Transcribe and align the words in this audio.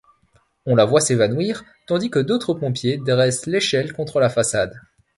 On 0.65 0.73
la 0.73 0.85
voit 0.85 0.99
s’évanouir 0.99 1.63
tandis 1.85 2.09
que 2.09 2.17
d’autres 2.17 2.55
pompiers 2.55 2.97
dressent 2.97 3.45
l’échelle 3.45 3.93
contre 3.93 4.19
la 4.19 4.29
façade. 4.29 4.73